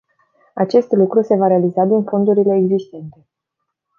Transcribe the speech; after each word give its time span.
Acest 0.53 0.91
lucru 0.91 1.21
se 1.21 1.35
va 1.35 1.47
realiza 1.47 1.85
din 1.85 2.03
fondurile 2.03 2.55
existente. 2.55 3.27